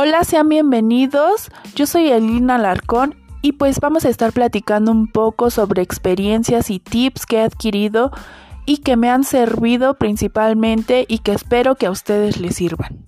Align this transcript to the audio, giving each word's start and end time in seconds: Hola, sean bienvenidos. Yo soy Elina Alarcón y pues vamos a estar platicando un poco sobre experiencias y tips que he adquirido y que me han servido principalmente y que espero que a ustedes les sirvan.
Hola, 0.00 0.22
sean 0.22 0.48
bienvenidos. 0.48 1.50
Yo 1.74 1.84
soy 1.84 2.08
Elina 2.12 2.54
Alarcón 2.54 3.16
y 3.42 3.54
pues 3.54 3.80
vamos 3.80 4.04
a 4.04 4.08
estar 4.08 4.32
platicando 4.32 4.92
un 4.92 5.08
poco 5.08 5.50
sobre 5.50 5.82
experiencias 5.82 6.70
y 6.70 6.78
tips 6.78 7.26
que 7.26 7.38
he 7.38 7.42
adquirido 7.42 8.12
y 8.64 8.76
que 8.76 8.96
me 8.96 9.10
han 9.10 9.24
servido 9.24 9.94
principalmente 9.94 11.04
y 11.08 11.18
que 11.18 11.32
espero 11.32 11.74
que 11.74 11.86
a 11.86 11.90
ustedes 11.90 12.38
les 12.38 12.54
sirvan. 12.54 13.07